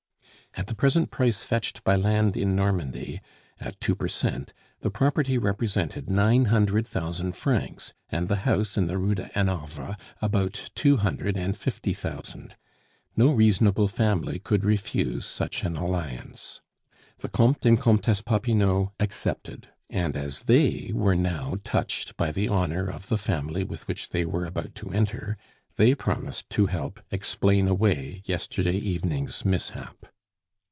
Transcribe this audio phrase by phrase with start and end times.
[0.55, 3.21] At the present price fetched by land in Normandy,
[3.61, 8.87] at two per cent, the property represented nine hundred thousand francs, and the house in
[8.87, 12.57] the Rue de Hanovre about two hundred and fifty thousand.
[13.15, 16.59] No reasonable family could refuse such an alliance.
[17.19, 22.89] The Comte and Comtesse Popinot accepted; and as they were now touched by the honor
[22.91, 25.37] of the family which they were about to enter,
[25.77, 30.07] they promised to help explain away yesterday evening's mishap.